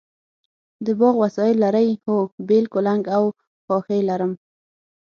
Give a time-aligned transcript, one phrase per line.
[0.85, 2.17] د باغ وسایل لرئ؟ هو،
[2.47, 3.23] بیل، کلنګ او
[3.65, 4.31] خاښۍ لرم